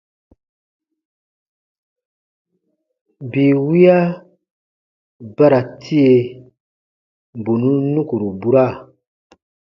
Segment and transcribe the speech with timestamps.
[3.29, 3.99] Bii wiya
[5.35, 6.11] ba ra tie,
[7.43, 8.65] bù nùn nukuru bura.